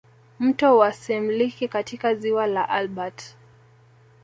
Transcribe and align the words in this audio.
Mto 0.39 0.77
wa 0.77 0.93
semliki 0.93 1.67
katika 1.67 2.15
ziwa 2.15 2.47
la 2.47 2.69
Albert 2.69 3.35